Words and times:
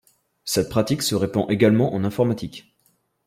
Cette 0.45 0.69
pratique 0.69 1.03
se 1.03 1.13
répand 1.13 1.45
également 1.51 1.93
en 1.93 2.03
informatique. 2.03 2.75